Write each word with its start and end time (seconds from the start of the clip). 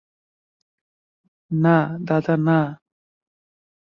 না, 1.51 1.77
দাদা, 2.07 2.35
না। 2.47 2.59